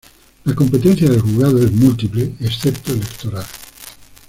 [0.45, 3.45] La competencia del juzgado es múltiple, excepto electoral.